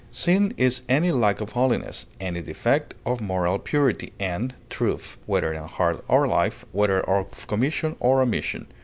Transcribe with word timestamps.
Sin 0.11 0.51
is 0.57 0.81
any 0.89 1.11
lack 1.11 1.41
of 1.41 1.51
holiness, 1.51 2.07
any 2.19 2.41
defect 2.41 2.95
of 3.05 3.21
moral 3.21 3.59
purity 3.59 4.13
and 4.19 4.55
truth, 4.67 5.17
whether 5.27 5.53
in 5.53 5.65
heart 5.67 6.03
or 6.07 6.27
life, 6.27 6.65
whether 6.71 7.01
of 7.01 7.45
commission 7.45 7.95
or 7.99 8.19
omission. 8.19 8.65